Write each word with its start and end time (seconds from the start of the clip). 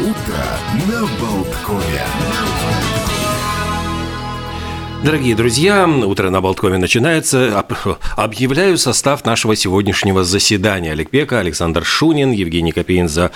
Утро 0.00 0.88
на 0.88 1.06
Болткове. 1.20 2.02
Дорогие 5.04 5.36
друзья, 5.36 5.86
утро 5.86 6.30
на 6.30 6.40
Болткоме 6.40 6.78
начинается. 6.78 7.64
Объявляю 8.16 8.76
состав 8.76 9.24
нашего 9.24 9.54
сегодняшнего 9.54 10.24
заседания. 10.24 10.92
Олег 10.92 11.10
Пека, 11.10 11.38
Александр 11.38 11.84
Шунин, 11.84 12.32
Евгений 12.32 12.72
Копейн 12.72 13.08
за 13.08 13.30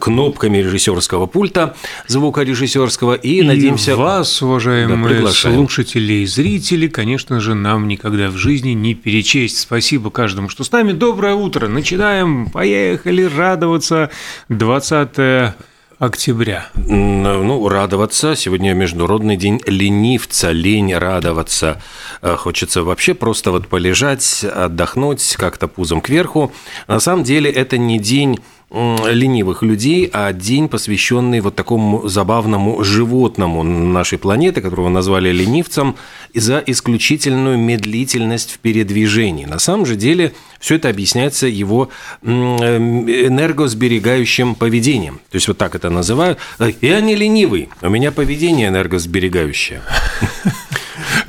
кнопками 0.00 0.58
режиссерского 0.58 1.26
пульта, 1.26 1.76
звукорежиссерского. 2.08 3.14
И, 3.14 3.36
и 3.36 3.42
надеемся... 3.42 3.94
вас, 3.94 4.42
уважаемые 4.42 5.22
да, 5.22 5.30
слушатели 5.30 6.14
и 6.14 6.26
зрители, 6.26 6.88
конечно 6.88 7.38
же, 7.38 7.54
нам 7.54 7.86
никогда 7.86 8.30
в 8.30 8.36
жизни 8.36 8.70
не 8.70 8.94
перечесть. 8.94 9.58
Спасибо 9.60 10.10
каждому, 10.10 10.48
что 10.48 10.64
с 10.64 10.72
нами. 10.72 10.90
Доброе 10.90 11.34
утро. 11.34 11.68
Начинаем. 11.68 12.46
Поехали 12.46 13.22
радоваться. 13.22 14.10
20 14.48 15.54
октября. 16.00 16.70
Ну, 16.74 17.68
радоваться. 17.68 18.34
Сегодня 18.34 18.72
Международный 18.72 19.36
день 19.36 19.60
ленивца. 19.66 20.50
Лень 20.50 20.94
радоваться. 20.94 21.80
Э, 22.22 22.36
хочется 22.36 22.82
вообще 22.82 23.12
просто 23.12 23.50
вот 23.52 23.68
полежать, 23.68 24.42
отдохнуть, 24.42 25.36
как-то 25.36 25.68
пузом 25.68 26.00
кверху. 26.00 26.52
На 26.88 27.00
самом 27.00 27.22
деле 27.22 27.50
это 27.50 27.76
не 27.76 27.98
день 27.98 28.40
ленивых 28.72 29.62
людей, 29.62 30.08
а 30.12 30.32
день, 30.32 30.68
посвященный 30.68 31.40
вот 31.40 31.56
такому 31.56 32.06
забавному 32.08 32.84
животному 32.84 33.64
нашей 33.64 34.18
планеты, 34.18 34.60
которого 34.60 34.88
назвали 34.88 35.32
ленивцем, 35.32 35.96
за 36.34 36.62
исключительную 36.64 37.58
медлительность 37.58 38.52
в 38.52 38.60
передвижении. 38.60 39.44
На 39.44 39.58
самом 39.58 39.86
же 39.86 39.96
деле 39.96 40.32
все 40.60 40.76
это 40.76 40.88
объясняется 40.88 41.48
его 41.48 41.88
энергосберегающим 42.22 44.54
поведением. 44.54 45.20
То 45.30 45.36
есть 45.36 45.48
вот 45.48 45.58
так 45.58 45.74
это 45.74 45.90
называют. 45.90 46.38
Я 46.80 47.00
не 47.00 47.16
ленивый, 47.16 47.70
у 47.82 47.88
меня 47.88 48.12
поведение 48.12 48.68
энергосберегающее. 48.68 49.82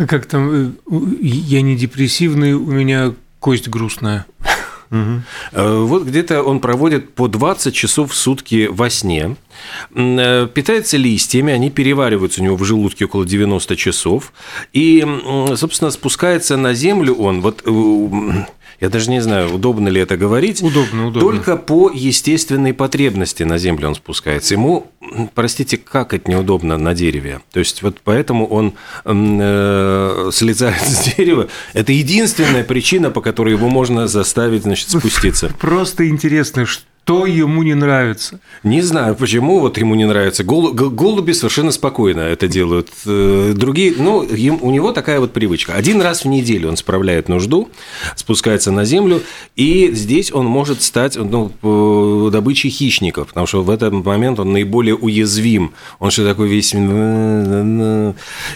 Как 0.07 0.25
там, 0.25 0.49
э, 0.51 0.69
я 1.21 1.61
не 1.61 1.75
депрессивный, 1.75 2.53
у 2.53 2.71
меня 2.71 3.13
кость 3.39 3.67
грустная. 3.67 4.25
Угу. 4.91 5.21
Вот 5.85 6.03
где-то 6.03 6.43
он 6.43 6.59
проводит 6.59 7.13
по 7.15 7.27
20 7.27 7.73
часов 7.73 8.11
в 8.11 8.15
сутки 8.15 8.67
во 8.69 8.89
сне, 8.89 9.37
э, 9.95 10.47
питается 10.53 10.97
листьями, 10.97 11.53
они 11.53 11.69
перевариваются 11.69 12.41
у 12.41 12.43
него 12.43 12.57
в 12.57 12.63
желудке 12.65 13.05
около 13.05 13.25
90 13.25 13.75
часов, 13.77 14.33
и, 14.73 15.05
собственно, 15.55 15.91
спускается 15.91 16.57
на 16.57 16.73
землю 16.73 17.15
он, 17.15 17.41
вот 17.41 17.63
э, 17.65 18.45
я 18.81 18.89
даже 18.89 19.11
не 19.11 19.21
знаю, 19.21 19.53
удобно 19.53 19.89
ли 19.89 20.01
это 20.01 20.17
говорить. 20.17 20.63
Удобно, 20.63 21.07
удобно. 21.07 21.21
Только 21.21 21.55
по 21.55 21.91
естественной 21.93 22.73
потребности 22.73 23.43
на 23.43 23.59
землю 23.59 23.89
он 23.89 23.95
спускается. 23.95 24.55
Ему, 24.55 24.87
простите, 25.35 25.77
как 25.77 26.15
это 26.15 26.31
неудобно 26.31 26.77
на 26.77 26.95
дереве. 26.95 27.41
То 27.51 27.59
есть 27.59 27.83
вот 27.83 27.99
поэтому 28.03 28.47
он 28.47 28.73
э, 29.05 30.29
слезает 30.33 30.81
с 30.81 31.15
дерева. 31.15 31.47
Это 31.73 31.91
единственная 31.91 32.63
причина, 32.63 33.11
по 33.11 33.21
которой 33.21 33.53
его 33.53 33.69
можно 33.69 34.07
заставить, 34.07 34.63
значит, 34.63 34.89
спуститься. 34.89 35.53
Просто 35.59 36.09
интересно, 36.09 36.65
что 36.65 36.83
что 37.11 37.25
ему 37.25 37.61
не 37.63 37.73
нравится? 37.73 38.39
Не 38.63 38.81
знаю, 38.81 39.15
почему 39.15 39.59
вот 39.59 39.77
ему 39.77 39.95
не 39.95 40.05
нравится. 40.05 40.45
Голуби 40.45 41.33
совершенно 41.33 41.71
спокойно 41.71 42.21
это 42.21 42.47
делают. 42.47 42.87
Э, 43.05 43.51
другие, 43.53 43.93
ну, 43.97 44.19
у 44.19 44.71
него 44.71 44.93
такая 44.93 45.19
вот 45.19 45.33
привычка. 45.33 45.73
Один 45.73 45.99
раз 45.99 46.23
в 46.23 46.29
неделю 46.29 46.69
он 46.69 46.77
справляет 46.77 47.27
нужду, 47.27 47.67
спускается 48.15 48.71
на 48.71 48.85
землю, 48.85 49.21
и 49.57 49.91
здесь 49.91 50.31
он 50.31 50.45
может 50.45 50.81
стать 50.83 51.17
ну, 51.17 52.29
добычей 52.31 52.69
хищников, 52.69 53.27
потому 53.27 53.45
что 53.45 53.61
в 53.61 53.69
этот 53.69 53.91
момент 53.91 54.39
он 54.39 54.53
наиболее 54.53 54.95
уязвим. 54.95 55.73
Он 55.99 56.11
что 56.11 56.25
такой 56.25 56.47
весь... 56.47 56.73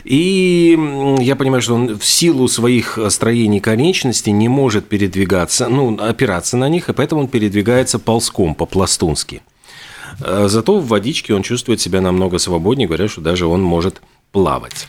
И 0.06 0.80
я 1.20 1.36
понимаю, 1.36 1.62
что 1.62 1.76
он 1.76 2.00
в 2.00 2.06
силу 2.06 2.48
своих 2.48 2.98
строений 3.10 3.60
конечностей 3.60 4.32
не 4.32 4.48
может 4.48 4.88
передвигаться, 4.88 5.68
ну, 5.68 5.98
опираться 6.00 6.56
на 6.56 6.70
них, 6.70 6.88
и 6.88 6.94
поэтому 6.94 7.20
он 7.24 7.28
передвигается 7.28 8.00
ползком 8.00 8.35
ползком 8.36 8.56
по-пластунски. 8.56 9.42
Э, 10.22 10.48
зато 10.48 10.80
в 10.80 10.88
водичке 10.88 11.34
он 11.34 11.44
чувствует 11.44 11.82
себя 11.82 12.02
намного 12.02 12.38
свободнее, 12.38 12.88
говорят, 12.88 13.12
что 13.12 13.22
даже 13.22 13.46
он 13.46 13.62
может 13.62 14.02
плавать. 14.32 14.88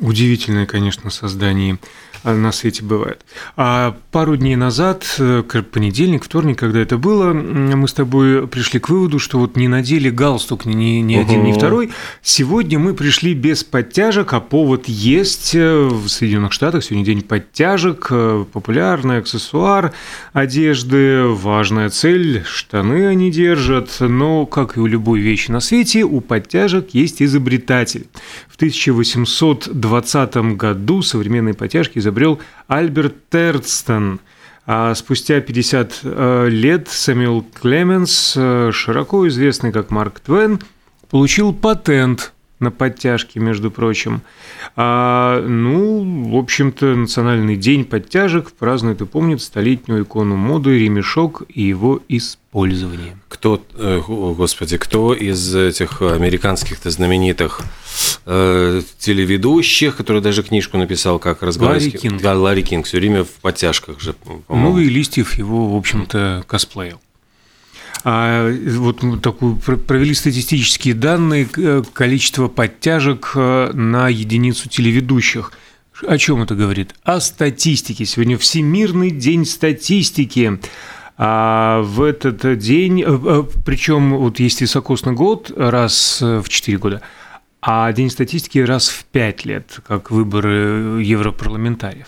Удивительное, 0.00 0.66
конечно, 0.66 1.10
создание. 1.10 1.78
А, 2.24 2.34
на 2.34 2.52
свете 2.52 2.82
бывает. 2.82 3.24
А 3.56 3.96
пару 4.10 4.36
дней 4.36 4.56
назад, 4.56 5.04
э, 5.18 5.42
понедельник, 5.72 6.24
вторник, 6.24 6.58
когда 6.58 6.80
это 6.80 6.98
было, 6.98 7.32
мы 7.32 7.86
с 7.86 7.92
тобой 7.92 8.48
пришли 8.48 8.80
к 8.80 8.88
выводу, 8.88 9.18
что 9.18 9.38
вот 9.38 9.56
не 9.56 9.68
надели 9.68 10.10
галстук 10.10 10.64
ни, 10.64 11.00
ни 11.00 11.16
один, 11.16 11.44
ни 11.44 11.52
второй. 11.52 11.90
Сегодня 12.22 12.78
мы 12.78 12.94
пришли 12.94 13.34
без 13.34 13.62
подтяжек, 13.62 14.32
а 14.32 14.40
повод 14.40 14.88
есть 14.88 15.54
э, 15.54 15.88
в 15.88 16.08
Соединенных 16.08 16.52
Штатах. 16.52 16.82
Сегодня 16.82 17.04
день 17.04 17.22
подтяжек, 17.22 18.08
э, 18.10 18.44
популярный 18.52 19.18
аксессуар 19.18 19.92
одежды, 20.32 21.24
важная 21.26 21.90
цель, 21.90 22.42
штаны 22.44 23.06
они 23.06 23.30
держат. 23.30 23.96
Но, 24.00 24.46
как 24.46 24.76
и 24.76 24.80
у 24.80 24.86
любой 24.86 25.20
вещи 25.20 25.50
на 25.50 25.60
свете, 25.60 26.02
у 26.02 26.20
подтяжек 26.20 26.94
есть 26.94 27.22
изобретатель. 27.22 28.08
В 28.48 28.56
1820 28.56 30.56
году 30.56 31.02
современные 31.02 31.54
подтяжки 31.54 32.00
изобрел 32.08 32.40
Альберт 32.66 33.28
Терстон. 33.30 34.20
А 34.66 34.94
спустя 34.94 35.40
50 35.40 36.00
э, 36.02 36.48
лет 36.50 36.88
Сэмюэл 36.88 37.44
Клеменс, 37.54 38.34
э, 38.36 38.70
широко 38.72 39.26
известный 39.28 39.72
как 39.72 39.90
Марк 39.90 40.20
Твен, 40.20 40.60
получил 41.10 41.54
патент 41.54 42.32
на 42.60 42.70
подтяжки, 42.70 43.38
между 43.38 43.70
прочим. 43.70 44.22
А, 44.76 45.40
ну, 45.46 46.30
в 46.30 46.36
общем-то, 46.36 46.94
Национальный 46.96 47.56
день 47.56 47.84
подтяжек 47.84 48.52
празднует 48.52 49.00
и 49.00 49.06
помнит 49.06 49.40
столетнюю 49.42 50.02
икону 50.02 50.36
моды 50.36 50.78
ремешок 50.78 51.42
и 51.48 51.62
его 51.62 52.00
использование. 52.08 53.16
Кто, 53.28 53.62
э, 53.74 54.00
господи, 54.06 54.76
кто 54.78 55.14
из 55.14 55.54
этих 55.54 56.02
американских-то 56.02 56.90
знаменитых 56.90 57.60
э, 58.26 58.82
телеведущих, 58.98 59.96
который 59.96 60.22
даже 60.22 60.42
книжку 60.42 60.78
написал, 60.78 61.18
как 61.18 61.42
разговаривать. 61.42 61.94
Ларри 61.94 61.98
Кинг. 61.98 62.22
Да, 62.22 62.34
Ларри 62.34 62.62
Кинг, 62.62 62.86
все 62.86 62.98
время 62.98 63.24
в 63.24 63.30
подтяжках 63.40 64.00
же, 64.00 64.14
по-моему. 64.14 64.44
Ну 64.48 64.78
и 64.78 64.88
Листьев 64.88 65.38
его, 65.38 65.68
в 65.68 65.76
общем-то, 65.76 66.44
косплеил. 66.46 67.00
А 68.04 68.50
вот 68.76 69.02
такую 69.22 69.56
провели 69.56 70.14
статистические 70.14 70.94
данные 70.94 71.48
э, 71.56 71.82
количество 71.92 72.48
подтяжек 72.48 73.32
э, 73.34 73.72
на 73.72 74.08
единицу 74.08 74.68
телеведущих. 74.68 75.52
О 76.06 76.16
чем 76.16 76.42
это 76.42 76.54
говорит? 76.54 76.94
О 77.02 77.20
статистике. 77.20 78.04
Сегодня 78.04 78.38
Всемирный 78.38 79.10
день 79.10 79.44
статистики. 79.44 80.60
А 81.16 81.82
в 81.82 82.02
этот 82.02 82.58
день, 82.58 83.02
э, 83.04 83.42
причем 83.64 84.16
вот 84.16 84.38
есть 84.38 84.60
високосный 84.60 85.12
год 85.12 85.50
раз 85.56 86.20
в 86.20 86.48
4 86.48 86.78
года, 86.78 87.02
а 87.60 87.92
день 87.92 88.10
статистики 88.10 88.58
раз 88.58 88.88
в 88.88 89.04
5 89.06 89.44
лет, 89.44 89.80
как 89.86 90.12
выборы 90.12 91.02
европарламентариев. 91.02 92.06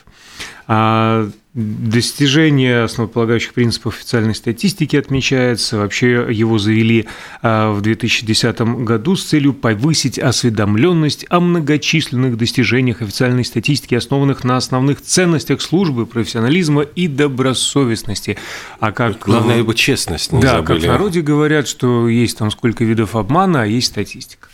А 1.52 1.58
достижение 1.60 2.84
основополагающих 2.84 3.54
принципов 3.54 3.96
официальной 3.96 4.36
статистики 4.36 4.94
отмечается. 4.94 5.78
Вообще 5.78 6.26
его 6.30 6.58
завели 6.58 7.06
а, 7.42 7.72
в 7.72 7.80
2010 7.80 8.60
году 8.60 9.16
с 9.16 9.24
целью 9.24 9.52
повысить 9.52 10.18
осведомленность 10.18 11.26
о 11.28 11.40
многочисленных 11.40 12.36
достижениях 12.36 13.02
официальной 13.02 13.44
статистики, 13.44 13.96
основанных 13.96 14.44
на 14.44 14.56
основных 14.56 15.02
ценностях 15.02 15.60
службы, 15.60 16.06
профессионализма 16.06 16.82
и 16.82 17.08
добросовестности. 17.08 18.38
А 18.78 18.92
как 18.92 19.18
главное 19.18 19.64
бы 19.64 19.74
честность. 19.74 20.32
Не 20.32 20.40
да, 20.40 20.58
забыли. 20.58 20.80
как 20.80 20.84
в 20.84 20.86
народе 20.86 21.20
говорят, 21.20 21.66
что 21.66 22.08
есть 22.08 22.38
там 22.38 22.52
сколько 22.52 22.84
видов 22.84 23.16
обмана, 23.16 23.62
а 23.62 23.66
есть 23.66 23.88
статистика. 23.88 24.48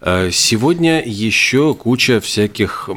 Э, 0.00 0.30
сегодня 0.32 1.02
еще 1.04 1.74
куча 1.74 2.20
всяких 2.20 2.88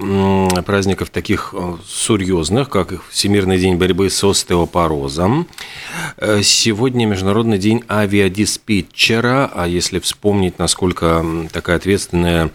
праздников 0.65 1.11
таких 1.11 1.53
э, 1.55 1.75
серьезных, 1.87 2.69
как 2.69 2.93
Всемирный 3.35 3.57
день 3.57 3.75
борьбы 3.75 4.09
с 4.09 4.23
остеопорозом. 4.23 5.45
Э, 6.15 6.41
сегодня 6.41 7.05
Международный 7.05 7.57
день 7.57 7.83
авиадиспетчера, 7.89 9.51
а 9.53 9.67
если 9.67 9.99
вспомнить, 9.99 10.57
насколько 10.57 11.25
такая 11.51 11.75
ответственная 11.75 12.51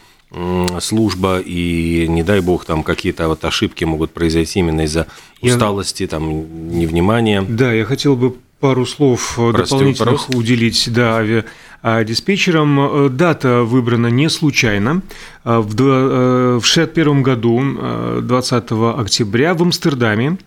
служба, 0.80 1.38
и 1.38 2.06
не 2.08 2.22
дай 2.22 2.40
бог 2.40 2.64
там 2.64 2.82
какие-то 2.82 3.28
вот 3.28 3.44
ошибки 3.44 3.84
могут 3.84 4.12
произойти 4.12 4.60
именно 4.60 4.86
из-за 4.86 5.06
усталости, 5.42 6.06
там, 6.06 6.30
невнимания. 6.70 7.44
Да, 7.46 7.74
я 7.74 7.84
хотел 7.84 8.16
бы 8.16 8.36
пару 8.58 8.86
слов 8.86 9.34
Прости, 9.36 9.74
дополнительных 9.74 10.20
вопрос. 10.20 10.34
уделить 10.34 10.90
да, 10.90 11.18
авиа 11.18 11.44
а 11.82 12.02
диспетчером. 12.04 12.80
Э, 12.80 13.08
дата 13.10 13.64
выбрана 13.64 14.06
не 14.06 14.30
случайно. 14.30 15.02
В 15.44 15.74
1961 15.74 17.18
э, 17.18 17.22
году, 17.22 18.22
20 18.22 18.64
э, 18.70 18.90
октября, 18.96 19.52
в 19.52 19.62
Амстердаме 19.62 20.38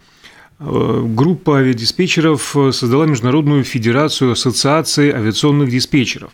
группа 0.64 1.58
авиадиспетчеров 1.58 2.56
создала 2.72 3.06
Международную 3.06 3.64
федерацию 3.64 4.32
ассоциаций 4.32 5.12
авиационных 5.12 5.70
диспетчеров. 5.70 6.32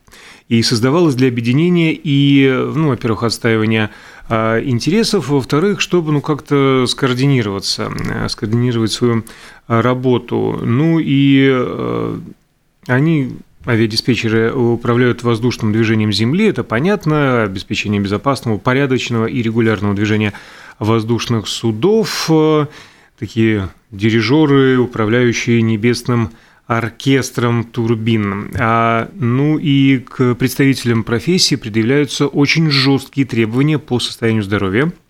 И 0.48 0.62
создавалась 0.64 1.16
для 1.16 1.28
объединения 1.28 1.94
и, 1.94 2.50
ну, 2.76 2.90
во-первых, 2.90 3.24
отстаивания 3.24 3.92
а, 4.28 4.60
интересов, 4.60 5.30
во-вторых, 5.30 5.82
чтобы 5.82 6.12
ну, 6.12 6.22
как-то 6.22 6.86
скоординироваться, 6.88 7.92
скоординировать 8.30 8.92
свою 8.92 9.24
работу. 9.68 10.60
Ну 10.64 11.00
и 11.00 12.18
они 12.88 13.32
Авиадиспетчеры 13.66 14.54
управляют 14.54 15.24
воздушным 15.24 15.74
движением 15.74 16.14
Земли, 16.14 16.48
это 16.48 16.64
понятно, 16.64 17.44
обеспечение 17.44 18.00
безопасного, 18.00 18.58
порядочного 18.58 19.26
и 19.26 19.42
регулярного 19.42 19.94
движения 19.94 20.34
воздушных 20.80 21.48
судов, 21.48 22.30
такие 23.20 23.70
дирижеры, 23.92 24.78
управляющие 24.78 25.62
небесным 25.62 26.32
оркестром 26.68 27.64
турбин. 27.64 28.52
А, 28.60 29.10
ну 29.16 29.58
и 29.58 29.98
к 30.00 30.36
представителям 30.36 31.04
профессии 31.04 31.56
предъявляются 31.56 32.28
очень 32.28 32.70
жесткие 32.70 33.26
требования 33.26 33.80
по 33.80 34.00
состоянию 34.00 34.44
здоровья– 34.44 34.92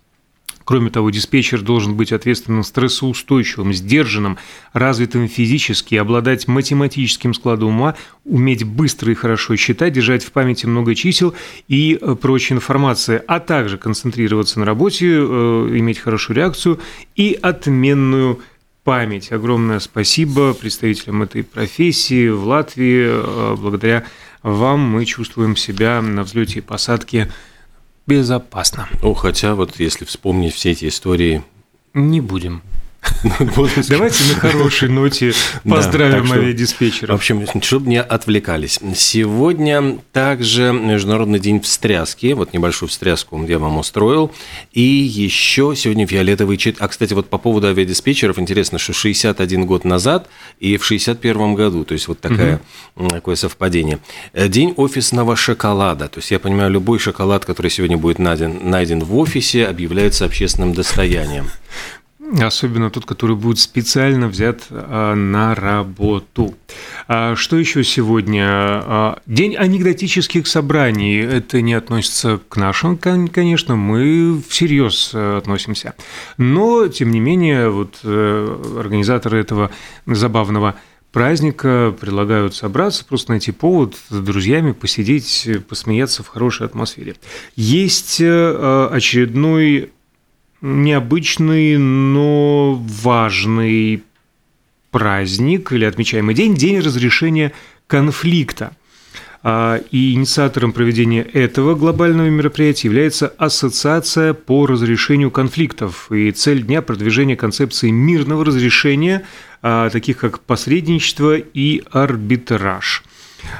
Кроме 0.70 0.92
того, 0.92 1.10
диспетчер 1.10 1.64
должен 1.64 1.96
быть 1.96 2.12
ответственным, 2.12 2.62
стрессоустойчивым, 2.62 3.74
сдержанным, 3.74 4.38
развитым 4.72 5.28
физически, 5.28 5.96
обладать 5.96 6.48
математическим 6.48 7.34
складом 7.34 7.70
ума, 7.70 7.96
уметь 8.24 8.64
быстро 8.64 9.12
и 9.12 9.16
хорошо 9.16 9.56
считать, 9.56 9.94
держать 9.94 10.24
в 10.24 10.32
памяти 10.32 10.68
много 10.68 10.94
чисел 10.94 11.34
и 11.68 11.98
э, 12.00 12.14
прочей 12.14 12.54
информации, 12.54 13.20
а 13.28 13.40
также 13.40 13.80
концентрироваться 13.80 14.60
на 14.60 14.66
работе, 14.68 15.08
э, 15.08 15.20
иметь 15.80 15.98
хорошую 15.98 16.38
реакцию 16.38 16.80
и 17.16 17.36
отменную 17.42 18.40
память. 18.90 19.32
Огромное 19.32 19.78
спасибо 19.78 20.56
представителям 20.56 21.22
этой 21.22 21.44
профессии 21.44 22.28
в 22.28 22.48
Латвии. 22.48 23.06
Э, 23.08 23.56
благодаря 23.56 24.04
вам 24.42 24.80
мы 24.80 25.06
чувствуем 25.06 25.56
себя 25.56 26.02
на 26.02 26.24
взлете 26.24 26.58
и 26.58 26.62
посадке 26.64 27.30
безопасно. 28.08 28.90
Ну, 29.04 29.14
хотя 29.14 29.54
вот 29.54 29.80
если 29.80 30.06
вспомнить 30.06 30.56
все 30.56 30.72
эти 30.72 30.88
истории... 30.88 31.44
Не 31.94 32.20
будем. 32.20 32.64
Давайте 33.90 34.24
на 34.26 34.40
хорошей 34.40 34.90
ноте 34.90 35.34
поздравим 35.68 36.28
да, 36.28 36.36
авиадиспетчеров. 36.36 37.12
В 37.12 37.20
общем, 37.20 37.46
чтобы 37.62 37.90
не 37.90 38.02
отвлекались. 38.02 38.80
Сегодня 38.96 39.98
также 40.14 40.72
Международный 40.72 41.40
день 41.40 41.60
встряски. 41.62 42.34
Вот 42.34 42.54
небольшую 42.54 42.90
встряску 42.90 43.42
я 43.46 43.60
вам 43.60 43.78
устроил. 43.78 44.32
И 44.72 44.82
еще 44.82 45.74
сегодня 45.76 46.08
фиолетовый 46.08 46.58
чит. 46.58 46.78
А, 46.80 46.88
кстати, 46.88 47.14
вот 47.14 47.30
по 47.30 47.38
поводу 47.38 47.68
авиадиспетчеров, 47.68 48.40
интересно, 48.40 48.80
что 48.80 48.94
61 48.94 49.66
год 49.66 49.84
назад 49.84 50.30
и 50.60 50.78
в 50.78 50.86
61 50.86 51.56
году. 51.56 51.84
То 51.84 51.94
есть 51.94 52.08
вот 52.08 52.20
такая, 52.20 52.62
угу. 52.96 53.10
такое 53.10 53.36
совпадение. 53.36 54.00
День 54.34 54.74
офисного 54.78 55.36
шоколада. 55.36 56.08
То 56.08 56.20
есть 56.20 56.32
я 56.32 56.40
понимаю, 56.40 56.72
любой 56.72 57.00
шоколад, 57.00 57.46
который 57.46 57.72
сегодня 57.72 57.98
будет 57.98 58.20
найден, 58.20 58.70
найден 58.70 59.00
в 59.04 59.18
офисе, 59.18 59.66
объявляется 59.66 60.26
общественным 60.26 60.74
достоянием. 60.74 61.50
Особенно 62.38 62.92
тот, 62.92 63.06
который 63.06 63.36
будет 63.36 63.60
специально 63.60 64.28
взят 64.28 64.68
а, 64.70 65.16
на 65.16 65.56
работу. 65.56 66.56
А 67.08 67.36
что 67.36 67.58
еще 67.58 67.84
сегодня? 67.84 68.46
А, 68.46 69.22
день 69.26 69.56
анекдотических 69.56 70.46
собраний. 70.46 71.18
Это 71.18 71.62
не 71.62 71.74
относится 71.74 72.40
к 72.48 72.58
нашим, 72.58 72.98
конечно, 72.98 73.76
мы 73.76 74.42
всерьез 74.48 75.12
э, 75.14 75.38
относимся. 75.38 75.96
Но, 76.38 76.88
тем 76.88 77.12
не 77.12 77.20
менее, 77.20 77.70
вот 77.70 78.00
э, 78.04 78.78
организаторы 78.80 79.40
этого 79.40 79.72
забавного 80.06 80.76
праздника 81.12 81.96
предлагают 82.00 82.56
собраться, 82.56 83.06
просто 83.06 83.32
найти 83.32 83.52
повод 83.52 83.96
с 84.10 84.20
друзьями 84.20 84.74
посидеть, 84.74 85.48
посмеяться 85.68 86.24
в 86.24 86.28
хорошей 86.28 86.68
атмосфере. 86.68 87.16
Есть 87.56 88.22
э, 88.22 88.90
очередной 88.92 89.92
необычный, 90.62 91.78
но 91.78 92.74
важный 92.76 94.04
праздник 94.92 95.72
или 95.72 95.86
отмечаемый 95.86 96.36
день– 96.36 96.56
День 96.56 96.80
разрешения 96.80 97.52
конфликта. 97.88 98.74
А, 99.42 99.80
и 99.92 100.14
инициатором 100.14 100.74
проведения 100.74 101.22
этого 101.22 101.76
глобального 101.76 102.28
мероприятия 102.28 102.90
является 102.90 103.28
Ассоциация 103.38 104.34
по 104.34 104.66
разрешению 104.66 105.32
конфликтов. 105.32 106.12
И 106.12 106.32
цель 106.32 106.64
дня– 106.64 106.82
продвижение 106.84 107.38
концепции 107.38 107.90
мирного 107.90 108.44
разрешения, 108.44 109.26
а, 109.62 109.90
таких 109.90 110.18
как 110.18 110.42
посредничество 110.42 111.38
и 111.38 111.84
арбитраж. 111.92 113.04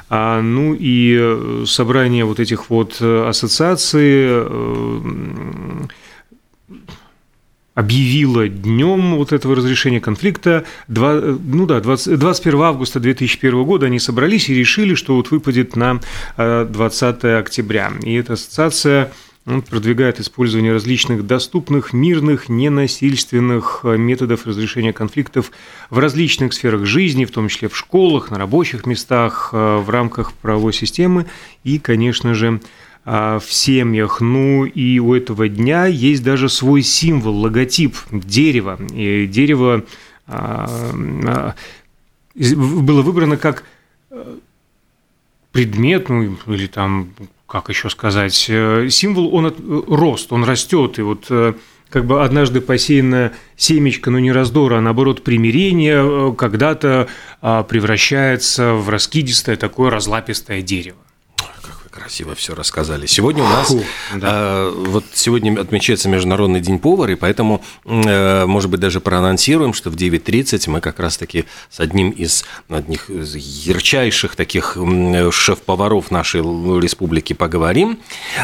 А, 0.10 0.42
ну 0.42 0.74
и 0.78 1.18
э, 1.18 1.64
собрание 1.66 2.26
вот 2.26 2.42
этих 2.42 2.70
вот 2.70 2.98
э, 3.00 3.28
ассоциаций 3.28 4.26
э, 4.28 5.86
объявила 7.80 8.50
днем 8.50 9.16
вот 9.16 9.32
этого 9.32 9.56
разрешения 9.56 10.02
конфликта, 10.02 10.66
2, 10.90 11.14
ну 11.42 11.66
да, 11.66 11.80
20, 11.80 12.20
21 12.20 12.62
августа 12.62 13.00
2001 13.00 13.64
года 13.64 13.86
они 13.86 14.00
собрались 14.00 14.50
и 14.50 14.54
решили, 14.54 14.96
что 14.96 15.16
вот 15.16 15.32
выпадет 15.32 15.78
на 15.78 16.02
20 16.36 17.24
э, 17.24 17.38
октября. 17.38 17.94
И 18.04 18.14
эта 18.16 18.34
ассоциация 18.34 19.14
он 19.46 19.62
продвигает 19.62 20.20
использование 20.20 20.74
различных 20.74 21.26
доступных, 21.26 21.94
мирных, 21.94 22.50
ненасильственных 22.50 23.80
э, 23.84 23.96
методов 23.96 24.46
разрешения 24.46 24.92
конфликтов 24.92 25.52
в 25.90 26.00
различных 26.00 26.52
сферах 26.54 26.86
жизни, 26.86 27.24
в 27.24 27.32
том 27.32 27.48
числе 27.48 27.70
в 27.70 27.78
школах, 27.78 28.30
на 28.30 28.38
рабочих 28.38 28.86
местах, 28.86 29.52
э, 29.54 29.78
в 29.78 29.90
рамках 29.90 30.34
правовой 30.34 30.74
системы 30.74 31.28
и, 31.64 31.80
конечно 31.80 32.34
же, 32.34 32.60
в 33.06 33.44
семьях. 33.48 34.22
Ну 34.22 34.66
и 34.66 35.00
у 35.00 35.16
этого 35.16 35.48
дня 35.48 35.86
есть 35.86 36.24
даже 36.24 36.50
свой 36.50 36.84
символ, 36.84 37.36
логотип 37.40 37.96
дерева. 38.12 38.78
И 38.94 39.26
дерево 39.26 39.84
а, 40.30 40.68
а, 41.26 41.56
было 42.36 43.02
выбрано 43.02 43.36
как 43.38 43.64
э, 44.12 44.38
предмет, 45.52 46.10
ну 46.10 46.38
или 46.48 46.68
там, 46.68 47.10
как 47.48 47.70
еще 47.70 47.90
сказать, 47.90 48.46
э, 48.48 48.88
символ, 48.90 49.34
он 49.34 49.48
э, 49.48 49.54
рост, 49.88 50.32
он 50.32 50.44
растет, 50.44 51.00
и 51.00 51.02
вот 51.02 51.32
как 51.90 52.06
бы 52.06 52.24
однажды 52.24 52.62
посеянное 52.62 53.34
семечко, 53.58 54.12
но 54.12 54.20
не 54.20 54.32
раздора, 54.32 54.78
а 54.78 54.82
наоборот 54.82 55.24
примирение, 55.24 56.36
когда-то 56.36 57.08
превращается 57.42 58.74
в 58.74 58.90
раскидистое 58.90 59.56
такое 59.56 59.90
разлапистое 59.90 60.62
дерево 60.62 61.00
красиво 62.00 62.34
все 62.36 62.56
рассказали. 62.56 63.06
Сегодня 63.06 63.44
у 63.44 63.48
нас, 63.48 63.68
Фу, 63.68 63.84
да. 64.16 64.28
э, 64.32 64.74
вот 64.88 65.04
сегодня 65.14 65.60
отмечается 65.60 66.10
Международный 66.10 66.62
день 66.62 66.80
повара, 66.80 67.12
и 67.12 67.16
поэтому, 67.16 67.62
э, 67.86 68.46
может 68.46 68.70
быть, 68.70 68.80
даже 68.80 69.00
проанонсируем, 69.00 69.74
что 69.74 69.90
в 69.90 69.96
9.30 69.96 70.70
мы 70.70 70.82
как 70.82 71.00
раз-таки 71.00 71.46
с 71.70 71.80
одним 71.80 72.12
из 72.12 72.46
одних 72.70 73.10
из 73.10 73.36
ярчайших 73.36 74.36
таких 74.36 74.78
шеф-поваров 75.32 76.12
нашей 76.12 76.42
республики 76.42 77.34
поговорим. 77.34 78.00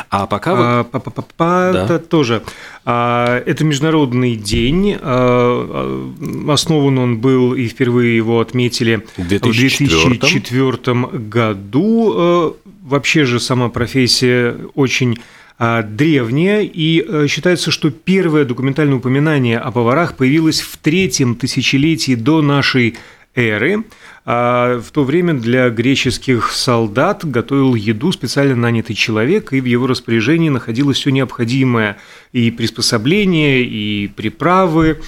А 0.09 0.27
пока 0.27 0.51
а, 0.51 0.83
вот... 0.83 0.91
Па 0.91 0.97
-па 0.99 1.25
-па 1.37 1.73
да. 1.73 1.85
Это 1.85 1.99
тоже. 1.99 2.43
А, 2.85 3.41
это 3.47 3.63
Международный 3.63 4.35
день. 4.35 4.93
А, 4.93 4.99
а, 5.01 6.53
основан 6.53 6.99
он 6.99 7.17
был, 7.17 7.55
и 7.55 7.67
впервые 7.67 8.15
его 8.15 8.39
отметили 8.39 9.03
в 9.17 9.27
2004, 9.27 9.87
в 9.87 10.19
2004 10.19 11.07
году. 11.27 12.55
Вообще 12.83 13.25
же 13.25 13.39
сама 13.39 13.69
профессия 13.69 14.55
очень 14.75 15.17
древняя, 15.57 16.61
и 16.61 17.27
считается, 17.27 17.71
что 17.71 17.89
первое 17.89 18.43
документальное 18.43 18.97
упоминание 18.97 19.57
о 19.57 19.71
поварах 19.71 20.15
появилось 20.15 20.59
в 20.59 20.77
третьем 20.77 21.35
тысячелетии 21.35 22.13
до 22.13 22.41
нашей 22.41 22.95
эры. 23.35 23.83
А 24.25 24.79
в 24.79 24.89
то 24.91 25.03
время 25.03 25.35
для 25.35 25.69
греческих 25.69 26.51
солдат 26.51 27.23
готовил 27.23 27.75
еду 27.75 28.11
специально 28.11 28.55
нанятый 28.55 28.95
человек, 28.95 29.53
и 29.53 29.61
в 29.61 29.65
его 29.65 29.85
распоряжении 29.85 30.49
находилось 30.49 30.97
все 30.97 31.11
необходимое 31.11 31.97
и 32.31 32.49
приспособления, 32.49 33.61
и 33.61 34.07
приправы, 34.07 35.01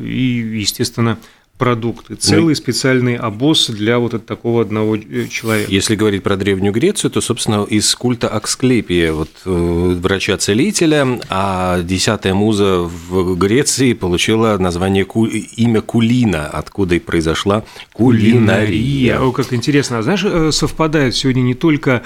и, 0.00 0.58
естественно, 0.60 1.18
продукты, 1.60 2.14
целый 2.14 2.56
специальный 2.56 3.16
обоз 3.16 3.68
для 3.68 3.98
вот 3.98 4.24
такого 4.24 4.62
одного 4.62 4.96
э, 4.96 5.26
человека. 5.28 5.70
Если 5.70 5.94
говорить 5.94 6.22
про 6.22 6.36
Древнюю 6.36 6.72
Грецию, 6.72 7.10
то, 7.10 7.20
собственно, 7.20 7.64
из 7.64 7.94
культа 7.94 8.28
Аксклепия, 8.28 9.12
вот 9.12 9.28
э, 9.44 9.96
врача-целителя, 10.00 11.20
а 11.28 11.82
десятая 11.82 12.32
муза 12.32 12.78
в 12.78 13.36
Греции 13.36 13.92
получила 13.92 14.56
название 14.56 15.04
имя 15.04 15.82
Кулина, 15.82 16.46
откуда 16.46 16.94
и 16.94 16.98
произошла 16.98 17.62
кулинария. 17.92 19.20
О, 19.20 19.30
как 19.30 19.52
интересно. 19.52 19.98
А 19.98 20.02
знаешь, 20.02 20.24
э, 20.24 20.52
совпадает 20.52 21.14
сегодня 21.14 21.42
не 21.42 21.54
только 21.54 22.02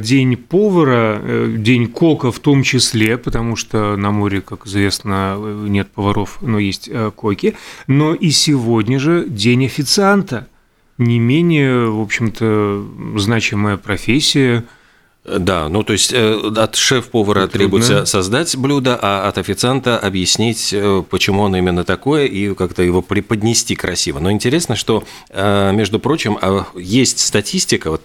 день 0.00 0.36
повара, 0.36 1.22
день 1.56 1.86
кока 1.86 2.32
в 2.32 2.40
том 2.40 2.64
числе, 2.64 3.16
потому 3.18 3.54
что 3.54 3.96
на 3.96 4.10
море, 4.10 4.40
как 4.40 4.66
известно, 4.66 5.38
нет 5.38 5.92
поваров, 5.92 6.38
но 6.40 6.58
есть 6.58 6.90
коки, 7.14 7.54
но 7.86 8.14
и 8.14 8.30
сегодня 8.30 8.79
сегодня 8.80 8.98
же 8.98 9.26
день 9.28 9.66
официанта. 9.66 10.48
Не 10.96 11.18
менее, 11.18 11.90
в 11.90 12.00
общем-то, 12.00 12.86
значимая 13.16 13.76
профессия– 13.76 14.64
да, 15.24 15.68
ну 15.68 15.82
то 15.82 15.92
есть 15.92 16.14
э, 16.14 16.50
от 16.56 16.76
шеф-повара 16.76 17.46
требуется 17.46 18.06
создать 18.06 18.56
блюдо, 18.56 18.98
а 19.00 19.28
от 19.28 19.36
официанта 19.36 19.98
объяснить, 19.98 20.70
э, 20.72 21.02
почему 21.10 21.44
оно 21.44 21.58
именно 21.58 21.84
такое, 21.84 22.24
и 22.24 22.54
как-то 22.54 22.82
его 22.82 23.02
преподнести 23.02 23.76
красиво. 23.76 24.18
Но 24.18 24.32
интересно, 24.32 24.76
что, 24.76 25.04
э, 25.28 25.72
между 25.72 26.00
прочим, 26.00 26.38
а, 26.40 26.64
есть 26.74 27.20
статистика, 27.20 27.90
вот 27.90 28.02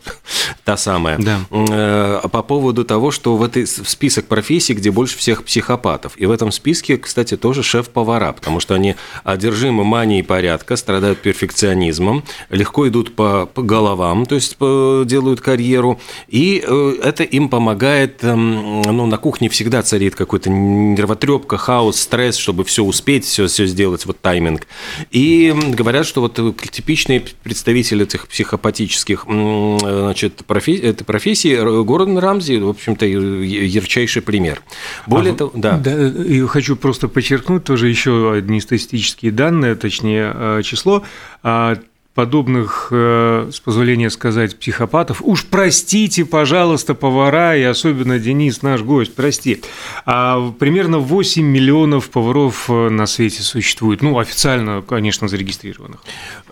та 0.66 0.76
самая, 0.76 1.18
да. 1.18 2.20
по 2.28 2.44
поводу 2.44 2.84
того, 2.84 3.12
что 3.12 3.38
в 3.38 3.44
этой 3.44 3.66
список 3.66 4.26
профессий, 4.26 4.74
где 4.74 4.92
больше 4.92 5.18
всех 5.18 5.46
психопатов. 5.46 6.14
И 6.18 6.26
в 6.26 6.32
этом 6.32 6.52
списке, 6.52 6.98
кстати, 6.98 7.38
тоже 7.38 7.64
шеф-повара, 7.64 8.34
потому 8.34 8.60
что 8.60 8.76
они 8.76 8.96
одержимы 9.24 9.86
манией 9.86 10.24
порядка, 10.24 10.76
страдают 10.76 11.20
перфекционизмом, 11.20 12.26
легко 12.50 12.90
идут 12.90 13.16
по, 13.16 13.46
по 13.46 13.62
головам, 13.62 14.26
то 14.26 14.36
есть 14.36 14.58
делают 14.60 15.40
карьеру, 15.40 16.00
и 16.28 16.64
это 17.06 17.24
им 17.24 17.50
помогает, 17.50 18.24
эм, 18.24 18.82
ну, 18.82 19.06
на 19.06 19.18
кухне 19.18 19.50
всегда 19.50 19.82
царит 19.84 20.16
какой-то 20.16 20.50
нервотрепка, 20.50 21.58
хаос, 21.58 22.00
стресс, 22.00 22.36
чтобы 22.38 22.64
все 22.64 22.84
успеть, 22.84 23.26
все, 23.26 23.48
все 23.48 23.66
сделать, 23.66 24.06
вот 24.06 24.20
тайминг. 24.20 24.68
И 25.12 25.54
говорят, 25.70 26.06
что 26.06 26.22
вот 26.22 26.40
типичные 26.72 27.24
представители 27.44 28.04
этих 28.06 28.28
психопатических 28.28 29.26
значит, 29.28 30.46
профессий, 30.46 30.84
этой 30.84 31.04
профессии 31.04 31.84
Гордон 31.84 32.18
Рамзи, 32.18 32.58
в 32.58 32.70
общем-то, 32.70 33.06
ярчайший 33.06 34.22
пример. 34.22 34.62
Более 35.08 35.34
а, 35.34 35.38
того, 35.38 35.52
да. 35.54 35.78
да. 35.78 36.08
И 36.08 36.42
хочу 36.42 36.76
просто 36.76 37.08
подчеркнуть 37.08 37.64
тоже 37.64 37.88
еще 37.88 38.34
одни 38.34 38.60
статистические 38.60 39.32
данные, 39.32 39.76
точнее, 39.76 40.32
э, 40.34 40.62
число 40.64 41.04
а, 41.44 41.78
подобных, 42.16 42.88
э, 42.92 43.50
с 43.54 43.60
позволения 43.60 44.10
сказать, 44.10 44.58
психопатов. 44.58 45.22
Уж 45.22 45.46
простите, 45.46 46.24
пожалуйста, 46.24 46.96
повара, 46.96 47.58
и 47.58 47.64
особенно 47.64 48.18
Денис, 48.20 48.62
наш 48.62 48.82
гость, 48.82 49.14
прости. 49.14 49.62
А 50.06 50.52
примерно 50.58 51.00
8 51.00 51.44
миллионов 51.44 52.10
поваров 52.10 52.70
э, 52.70 52.90
на 52.90 53.06
свете 53.06 53.44
существует. 53.44 54.02
Ну, 54.02 54.18
официально, 54.18 54.82
конечно, 54.82 55.28
зарегистрированных. 55.28 56.00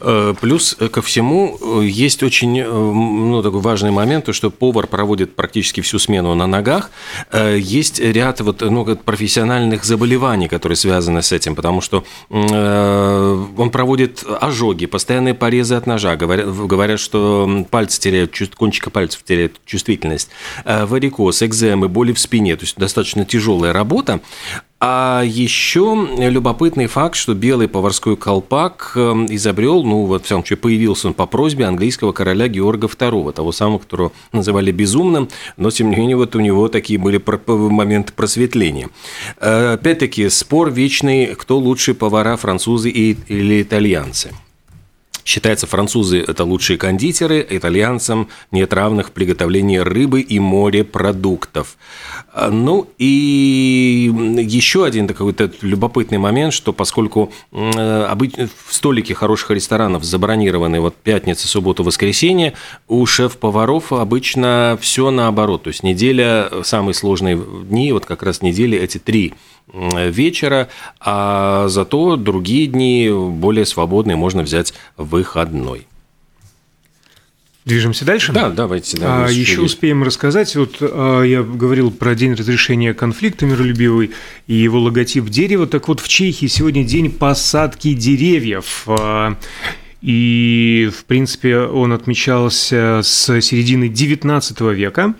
Э, 0.01 0.35
плюс 0.39 0.75
ко 0.91 1.01
всему 1.01 1.57
есть 1.81 2.23
очень 2.23 2.61
ну, 2.61 3.41
такой 3.41 3.61
важный 3.61 3.91
момент, 3.91 4.25
то, 4.25 4.33
что 4.33 4.51
повар 4.51 4.87
проводит 4.87 5.33
практически 5.33 5.79
всю 5.79 5.97
смену 5.97 6.35
на 6.35 6.45
ногах. 6.45 6.91
Есть 7.33 8.01
ряд 8.01 8.41
вот, 8.41 8.61
ну, 8.61 8.83
профессиональных 8.97 9.85
заболеваний, 9.85 10.49
которые 10.49 10.75
связаны 10.75 11.21
с 11.21 11.31
этим, 11.31 11.55
потому 11.55 11.79
что 11.79 12.03
он 12.29 13.69
проводит 13.71 14.25
ожоги, 14.41 14.87
постоянные 14.87 15.33
порезы 15.33 15.52
порезы 15.53 15.75
от 15.75 15.85
ножа. 15.85 16.15
Говорят, 16.15 16.47
говорят 16.47 16.99
что 16.99 17.67
пальцы 17.69 18.01
теряют, 18.01 18.35
кончика 18.55 18.89
пальцев 18.89 19.23
теряют 19.23 19.61
чувствительность. 19.65 20.29
Э, 20.65 20.85
варикоз, 20.85 21.43
экземы, 21.43 21.87
боли 21.89 22.11
в 22.11 22.19
спине. 22.19 22.55
То 22.55 22.63
есть 22.63 22.75
достаточно 22.75 23.23
тяжелая 23.23 23.71
работа. 23.71 24.19
А 24.79 25.21
еще 25.23 26.07
любопытный 26.17 26.87
факт, 26.87 27.15
что 27.15 27.35
белый 27.35 27.67
поварской 27.67 28.17
колпак 28.17 28.93
эм, 28.95 29.27
изобрел, 29.29 29.83
ну, 29.83 30.05
вот, 30.05 30.23
в 30.23 30.25
всяком 30.25 30.41
случае, 30.41 30.57
появился 30.57 31.07
он 31.07 31.13
по 31.13 31.25
просьбе 31.25 31.65
английского 31.65 32.11
короля 32.11 32.47
Георга 32.47 32.87
II, 32.87 33.31
того 33.31 33.51
самого, 33.51 33.77
которого 33.77 34.11
называли 34.33 34.71
безумным, 34.71 35.29
но, 35.55 35.69
тем 35.69 35.91
не 35.91 35.95
менее, 35.95 36.17
вот 36.17 36.35
у 36.35 36.41
него 36.41 36.67
такие 36.67 36.99
были 36.99 37.21
моменты 37.47 38.11
просветления. 38.11 38.89
Э, 39.37 39.73
опять-таки, 39.75 40.27
спор 40.29 40.71
вечный, 40.71 41.27
кто 41.35 41.59
лучше 41.59 41.93
повара, 41.93 42.35
французы 42.35 42.89
или 42.89 43.61
итальянцы. 43.61 44.31
Считается, 45.25 45.67
французы– 45.67 46.19
это 46.27 46.43
лучшие 46.43 46.77
кондитеры, 46.77 47.45
итальянцам 47.49 48.29
нет 48.51 48.73
равных 48.73 49.07
в 49.07 49.11
приготовлении 49.11 49.77
рыбы 49.77 50.21
и 50.21 50.39
морепродуктов. 50.39 51.77
А, 52.33 52.49
ну 52.49 52.89
и 52.97 54.11
еще 54.39 54.85
один 54.85 55.07
такой 55.07 55.27
вот 55.27 55.55
любопытный 55.61 56.17
момент, 56.17 56.53
что 56.53 56.73
поскольку 56.73 57.31
в 57.51 58.49
столики 58.69 59.13
хороших 59.13 59.51
ресторанов 59.51 60.03
забронированы 60.03 60.81
вот 60.81 60.95
пятница, 60.95 61.47
суббота, 61.47 61.83
воскресенье, 61.83 62.53
у 62.87 63.05
шеф-поваров 63.05 63.93
обычно 63.93 64.77
все 64.81 65.09
наоборот. 65.11 65.63
То 65.63 65.69
есть 65.69 65.83
неделя, 65.83 66.49
самые 66.63 66.93
сложные 66.93 67.41
дни, 67.63 67.91
вот 67.93 68.05
как 68.05 68.23
раз 68.23 68.41
недели 68.41 68.77
эти 68.77 68.97
три 68.97 69.33
вечера, 69.73 70.67
а 70.99 71.69
зато 71.69 72.17
другие 72.17 72.67
дни 72.67 73.09
более 73.09 73.65
свободные 73.65 74.17
можно 74.17 74.43
взять 74.43 74.73
выходной. 75.13 75.87
Движемся 77.65 78.03
дальше? 78.03 78.33
Да, 78.33 78.49
давайте. 78.49 78.97
Да, 78.97 79.25
а, 79.25 79.29
еще 79.29 79.61
успеем 79.61 80.03
рассказать. 80.03 80.53
Вот 80.55 80.77
а, 80.81 81.21
я 81.21 81.43
говорил 81.43 81.91
про 81.91 82.13
день 82.13 82.33
разрешения 82.33 82.93
конфликта 82.93 83.45
миролюбивый 83.45 84.11
и 84.47 84.53
его 84.53 84.79
логотип 84.81 85.29
дерева. 85.29 85.65
Так 85.65 85.87
вот, 85.87 86.01
в 86.01 86.07
Чехии 86.09 86.47
сегодня 86.47 86.83
день 86.83 87.09
посадки 87.09 87.93
деревьев. 87.93 88.83
А, 88.87 89.37
и, 90.01 90.89
в 90.93 91.05
принципе, 91.05 91.59
он 91.59 91.93
отмечался 91.93 92.99
с 93.01 93.39
середины 93.39 93.85
XIX 93.85 94.73
века. 94.73 95.13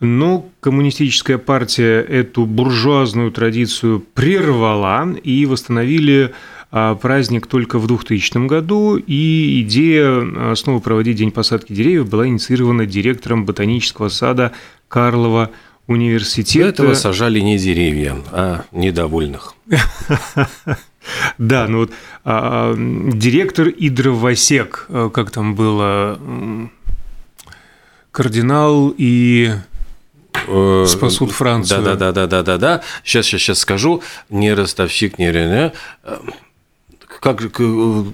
Но 0.00 0.48
коммунистическая 0.60 1.36
партия 1.36 2.00
эту 2.00 2.46
буржуазную 2.46 3.30
традицию 3.30 4.00
прервала 4.00 5.12
и 5.22 5.46
восстановили 5.46 6.32
праздник 6.72 7.46
только 7.46 7.78
в 7.78 7.86
2000 7.86 8.46
году, 8.46 8.96
и 8.96 9.60
идея 9.60 10.06
а, 10.06 10.54
снова 10.56 10.80
проводить 10.80 11.18
День 11.18 11.30
посадки 11.30 11.72
деревьев 11.74 12.08
была 12.08 12.26
инициирована 12.26 12.86
директором 12.86 13.44
ботанического 13.44 14.08
сада 14.08 14.52
Карлова 14.88 15.50
университета. 15.86 16.64
До 16.64 16.68
этого 16.68 16.94
сажали 16.94 17.40
не 17.40 17.58
деревья, 17.58 18.16
а 18.32 18.64
недовольных. 18.72 19.54
Да, 21.36 21.66
ну 21.66 21.78
вот 21.78 21.90
а, 22.24 22.74
директор 22.76 23.66
и 23.66 23.88
дровосек, 23.88 24.86
как 25.12 25.32
там 25.32 25.56
было, 25.56 26.20
кардинал 28.12 28.94
и 28.96 29.50
Э, 30.46 30.86
Спасут 30.88 31.32
Францию. 31.32 31.82
Да, 31.82 31.94
да, 31.94 32.12
да, 32.12 32.26
да, 32.26 32.26
да, 32.26 32.42
да, 32.42 32.58
да. 32.58 32.82
Сейчас, 33.04 33.26
сейчас, 33.26 33.40
сейчас 33.40 33.58
скажу. 33.58 34.02
Не 34.30 34.54
ростовщик, 34.54 35.18
не 35.18 35.30
Рене 35.30 35.72
как 37.22 37.40
же 37.40 37.50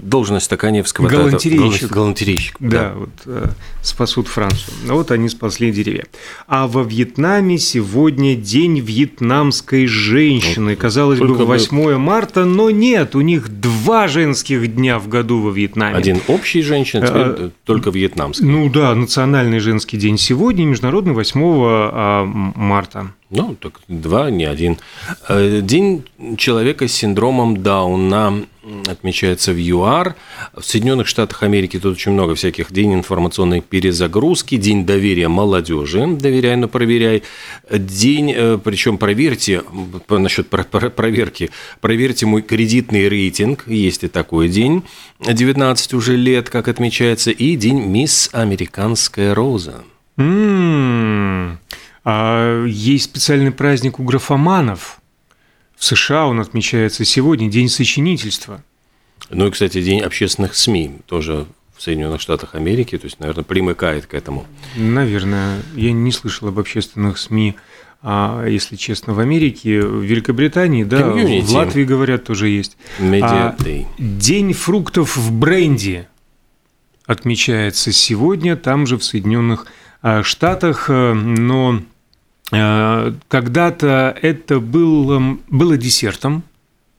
должность 0.02 0.50
Токаневского? 0.50 1.08
Галантерейщик. 1.08 1.90
Галантерейщик. 1.90 2.56
Да, 2.60 2.68
да, 2.68 2.92
вот 2.94 3.08
э, 3.24 3.46
спасут 3.80 4.28
Францию. 4.28 4.74
Ну 4.84 4.96
вот 4.96 5.10
они 5.10 5.30
спасли 5.30 5.72
деревья. 5.72 6.04
А 6.46 6.66
во 6.66 6.82
Вьетнаме 6.82 7.56
сегодня 7.56 8.36
день 8.36 8.78
вьетнамской 8.80 9.86
женщины. 9.86 10.72
Вот. 10.72 10.78
Казалось 10.78 11.18
Только 11.18 11.38
бы, 11.38 11.46
8 11.46 11.74
мы... 11.74 11.98
марта, 11.98 12.44
но 12.44 12.68
нет, 12.68 13.16
у 13.16 13.22
них 13.22 13.48
два 13.48 14.08
женских 14.08 14.74
дня 14.74 14.98
в 14.98 15.08
году 15.08 15.40
во 15.40 15.52
Вьетнаме. 15.52 15.96
Один 15.96 16.20
общий 16.28 16.60
женщин, 16.60 17.02
а, 17.02 17.50
только 17.64 17.88
вьетнамский. 17.88 18.44
Ну 18.44 18.68
да, 18.68 18.94
национальный 18.94 19.60
женский 19.60 19.96
день 19.96 20.18
сегодня, 20.18 20.66
международный 20.66 21.14
8 21.14 21.40
а, 21.42 22.24
марта. 22.26 23.12
Ну, 23.30 23.54
так 23.54 23.80
два, 23.88 24.30
не 24.30 24.44
один. 24.44 24.78
Э, 25.28 25.60
день 25.62 26.04
человека 26.36 26.88
с 26.88 26.92
синдромом 26.92 27.62
Дауна 27.62 28.44
отмечается 28.86 29.52
в 29.52 29.56
ЮАР. 29.56 30.14
В 30.54 30.62
Соединенных 30.62 31.06
Штатах 31.06 31.42
Америки 31.42 31.78
тут 31.78 31.96
очень 31.96 32.12
много 32.12 32.34
всяких. 32.34 32.72
День 32.72 32.94
информационной 32.94 33.60
перезагрузки, 33.60 34.56
день 34.56 34.86
доверия 34.86 35.28
молодежи, 35.28 36.06
доверяй, 36.06 36.56
но 36.56 36.68
проверяй. 36.68 37.22
День, 37.70 38.32
э, 38.34 38.58
причем 38.62 38.98
проверьте, 38.98 39.62
насчет 40.08 40.48
проверки, 40.48 41.50
проверьте 41.80 42.26
мой 42.26 42.42
кредитный 42.42 43.08
рейтинг, 43.08 43.66
есть 43.66 44.04
и 44.04 44.08
такой 44.08 44.48
день, 44.48 44.82
19 45.20 45.94
уже 45.94 46.16
лет, 46.16 46.50
как 46.50 46.68
отмечается, 46.68 47.30
и 47.30 47.56
день 47.56 47.80
Мисс 47.80 48.30
Американская 48.32 49.34
Роза. 49.34 49.84
М-м-м. 50.16 51.58
А 52.04 52.64
есть 52.64 53.04
специальный 53.04 53.52
праздник 53.52 54.00
у 54.00 54.02
графоманов. 54.02 55.00
В 55.78 55.84
США 55.84 56.26
он 56.26 56.40
отмечается 56.40 57.04
сегодня, 57.04 57.48
День 57.48 57.68
сочинительства. 57.68 58.62
Ну 59.30 59.46
и, 59.46 59.50
кстати, 59.50 59.80
День 59.80 60.00
общественных 60.00 60.54
СМИ 60.56 60.98
тоже 61.06 61.46
в 61.76 61.82
Соединенных 61.82 62.20
Штатах 62.20 62.56
Америки, 62.56 62.98
то 62.98 63.04
есть, 63.04 63.20
наверное, 63.20 63.44
примыкает 63.44 64.06
к 64.06 64.14
этому. 64.14 64.46
Наверное, 64.76 65.62
я 65.76 65.92
не 65.92 66.10
слышал 66.10 66.48
об 66.48 66.58
общественных 66.58 67.18
СМИ, 67.18 67.54
а, 68.02 68.44
если 68.46 68.74
честно, 68.74 69.14
в 69.14 69.20
Америке, 69.20 69.80
в 69.80 70.02
Великобритании, 70.02 70.82
да, 70.82 71.00
Community. 71.00 71.42
в 71.42 71.52
Латвии, 71.52 71.84
говорят, 71.84 72.24
тоже 72.24 72.48
есть. 72.48 72.76
Media 72.98 73.22
А, 73.22 73.56
Day. 73.58 73.86
День 73.98 74.52
фруктов 74.54 75.16
в 75.16 75.30
бренде 75.32 76.08
отмечается 77.06 77.92
сегодня, 77.92 78.56
там 78.56 78.86
же 78.86 78.98
в 78.98 79.04
Соединенных 79.04 79.66
а, 80.02 80.22
Штатах, 80.24 80.86
э, 80.90 81.12
но 81.12 81.80
когда-то 82.50 84.16
это 84.22 84.60
был, 84.60 85.38
было 85.48 85.76
десертом, 85.76 86.42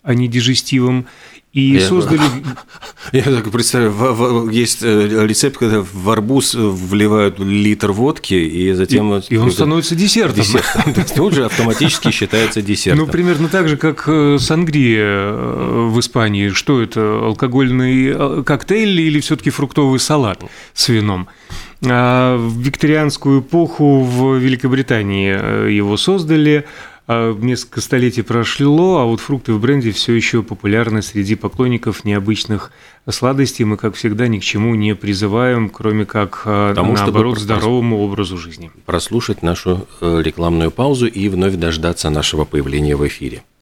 а 0.03 0.13
не 0.13 0.27
дижестивом, 0.27 1.05
и 1.51 1.61
Я- 1.61 1.87
создали... 1.87 2.21
Я 3.11 3.23
так 3.23 3.49
представляю, 3.49 4.49
есть 4.49 4.83
э, 4.83 5.25
рецепт, 5.25 5.57
когда 5.57 5.81
в 5.81 6.09
арбуз 6.09 6.53
вливают 6.53 7.39
литр 7.39 7.91
водки, 7.91 8.35
и 8.35 8.71
затем... 8.73 9.07
вот 9.07 9.25
И 9.29 9.37
он 9.37 9.51
становится 9.51 9.95
десертом. 9.95 10.43
десерт. 10.43 10.65
То 10.93 11.01
есть 11.01 11.15
Тут 11.15 11.33
же 11.33 11.45
автоматически 11.45 12.11
считается 12.11 12.61
десертом. 12.61 13.05
Ну, 13.07 13.11
примерно 13.11 13.49
так 13.49 13.67
же, 13.67 13.77
как 13.77 14.03
э, 14.07 14.37
сангрия 14.39 15.07
э, 15.31 15.87
в 15.91 15.99
Испании. 15.99 16.49
Что 16.49 16.83
это, 16.83 17.01
алкогольный 17.25 18.13
э, 18.13 18.43
коктейль 18.45 19.01
или 19.01 19.19
все-таки 19.19 19.49
фруктовый 19.49 19.99
салат 19.99 20.43
с 20.75 20.87
вином? 20.89 21.27
А 21.87 22.35
в 22.37 22.57
викторианскую 22.59 23.39
эпоху 23.41 24.01
в 24.01 24.35
Великобритании 24.37 25.33
э, 25.39 25.71
его 25.71 25.95
создали, 25.95 26.65
а 27.07 27.33
несколько 27.33 27.79
столетий 27.81 28.21
прошло, 28.21 28.97
а 28.99 29.05
вот 29.05 29.19
фрукты 29.21 29.53
в 29.53 29.61
бренде 29.61 29.91
все 29.91 30.13
еще 30.13 30.43
популярны 30.43 31.01
среди 31.01 31.35
поклонников 31.35 32.03
необычных 32.05 32.71
сладостей. 33.09 33.63
Мы, 33.65 33.77
как 33.77 33.95
всегда, 33.95 34.27
ни 34.27 34.39
к 34.39 34.43
чему 34.43 34.75
не 34.75 34.93
призываем, 34.93 35.69
кроме 35.69 36.05
как, 36.05 36.41
э, 36.45 36.73
Тому, 36.75 36.95
чтобы 36.97 37.11
наоборот, 37.11 37.33
просто- 37.35 37.55
здоровому 37.55 37.99
образу 38.03 38.37
жизни. 38.37 38.71
прослушать 38.85 39.41
нашу 39.41 39.87
э, 40.01 40.21
рекламную 40.21 40.71
паузу 40.71 41.07
и 41.07 41.29
вновь 41.29 41.55
дождаться 41.55 42.09
нашего 42.09 42.43
появления 42.45 42.95
в 42.97 43.07
эфире. 43.07 43.41